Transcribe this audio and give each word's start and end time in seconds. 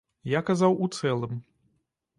Я 0.31 0.41
казаў 0.47 0.71
у 0.87 0.89
цэлым. 0.99 1.39